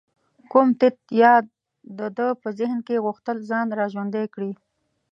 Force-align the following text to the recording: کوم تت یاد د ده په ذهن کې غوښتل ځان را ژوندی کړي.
کوم 0.51 0.67
تت 0.79 0.95
یاد 1.23 1.45
د 1.97 1.99
ده 2.17 2.27
په 2.41 2.47
ذهن 2.59 2.79
کې 2.87 3.03
غوښتل 3.05 3.37
ځان 3.49 3.67
را 3.77 3.85
ژوندی 3.93 4.25
کړي. 4.33 4.51